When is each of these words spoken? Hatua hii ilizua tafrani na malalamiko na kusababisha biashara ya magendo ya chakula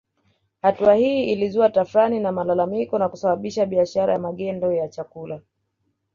Hatua 0.61 0.95
hii 0.95 1.31
ilizua 1.31 1.69
tafrani 1.69 2.19
na 2.19 2.31
malalamiko 2.31 2.99
na 2.99 3.09
kusababisha 3.09 3.65
biashara 3.65 4.13
ya 4.13 4.19
magendo 4.19 4.71
ya 4.73 4.87
chakula 4.87 5.41